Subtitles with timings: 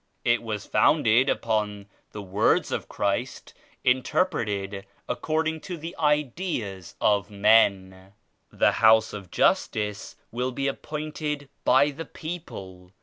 [0.25, 3.53] It was founded upon the Words of Christ
[3.83, 8.13] interpreted according to the ideas of men.
[8.51, 12.89] The House of Justice will be appointed by the people.